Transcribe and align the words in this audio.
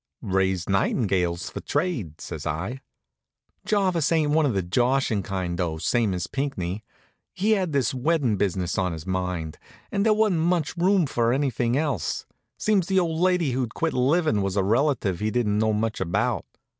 "Raise 0.23 0.67
nightingales 0.67 1.51
for 1.51 1.59
the 1.59 1.65
trade," 1.67 2.19
says 2.19 2.47
I. 2.47 2.81
Jarvis 3.67 4.11
ain't 4.11 4.31
one 4.31 4.47
of 4.47 4.55
the 4.55 4.63
joshin' 4.63 5.21
kind, 5.21 5.59
though, 5.59 5.77
same 5.77 6.15
as 6.15 6.25
Pinckney. 6.25 6.83
He 7.35 7.51
had 7.51 7.71
this 7.71 7.93
weddin' 7.93 8.35
business 8.35 8.79
on 8.79 8.93
his 8.93 9.05
mind, 9.05 9.59
and 9.91 10.03
there 10.03 10.15
wa'n't 10.15 10.39
much 10.39 10.75
room 10.75 11.05
for 11.05 11.31
anything 11.31 11.77
else. 11.77 12.25
Seems 12.57 12.87
the 12.87 12.99
old 12.99 13.19
lady 13.19 13.51
who'd 13.51 13.75
quit 13.75 13.93
livin' 13.93 14.41
was 14.41 14.55
a 14.57 14.63
relative 14.63 15.19
he 15.19 15.29
didn't 15.29 15.59
know 15.59 15.71
much 15.71 16.01
about. 16.01 16.45